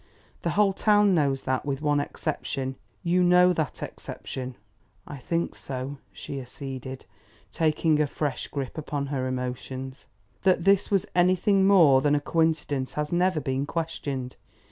[0.41, 2.75] The whole town knows that, with one exception.
[3.03, 4.55] You know that exception?"
[5.05, 7.05] "I think so," she acceded,
[7.51, 10.07] taking a fresh grip upon her emotions.
[10.41, 14.37] "That this was anything more than a coincidence has never been questioned.